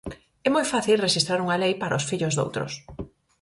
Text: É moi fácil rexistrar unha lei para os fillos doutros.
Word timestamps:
É 0.47 0.49
moi 0.55 0.65
fácil 0.73 1.03
rexistrar 1.05 1.39
unha 1.45 1.59
lei 1.63 1.73
para 1.81 1.97
os 1.99 2.07
fillos 2.09 2.33
doutros. 2.37 2.71